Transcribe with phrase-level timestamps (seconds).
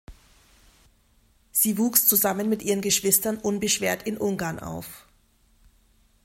[1.51, 5.05] Sie wuchs zusammen mit ihren Geschwistern unbeschwert in Ungarn auf.